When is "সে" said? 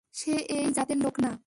0.13-0.33